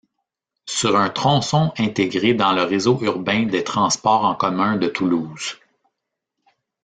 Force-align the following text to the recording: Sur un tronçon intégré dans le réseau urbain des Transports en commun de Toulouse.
Sur 0.65 0.95
un 0.97 1.11
tronçon 1.11 1.71
intégré 1.77 2.33
dans 2.33 2.53
le 2.53 2.63
réseau 2.63 2.97
urbain 3.03 3.45
des 3.45 3.63
Transports 3.63 4.25
en 4.25 4.33
commun 4.33 4.75
de 4.75 4.87
Toulouse. 4.87 5.59